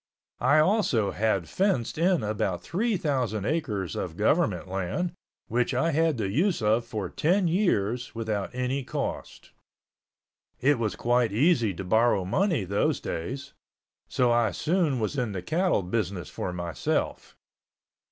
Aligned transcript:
I 0.39 0.57
also 0.57 1.11
had 1.11 1.47
fenced 1.47 1.99
in 1.99 2.23
about 2.23 2.63
three 2.63 2.97
thousand 2.97 3.45
acres 3.45 3.95
of 3.95 4.17
government 4.17 4.67
land, 4.67 5.11
which 5.47 5.75
I 5.75 5.91
had 5.91 6.17
the 6.17 6.27
use 6.29 6.59
of 6.59 6.83
for 6.85 7.07
ten 7.07 7.47
years 7.47 8.15
without 8.15 8.49
any 8.51 8.83
cost. 8.83 9.51
It 10.59 10.79
was 10.79 10.95
quite 10.95 11.31
easy 11.31 11.75
to 11.75 11.83
borrow 11.83 12.25
money 12.25 12.63
those 12.63 12.99
days. 12.99 13.53
So 14.09 14.31
I 14.31 14.49
soon 14.49 14.99
was 14.99 15.19
in 15.19 15.33
the 15.33 15.43
cattle 15.43 15.83
business 15.83 16.31
for 16.31 16.51
myself. 16.51 17.35